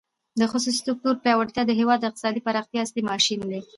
د 0.39 0.41
خصوصي 0.51 0.81
سکتور 0.89 1.15
پیاوړتیا 1.23 1.63
د 1.67 1.71
هېواد 1.79 1.99
د 2.01 2.05
اقتصادي 2.09 2.41
پراختیا 2.47 2.79
اصلي 2.83 3.03
ماشین 3.11 3.39
دی. 3.51 3.61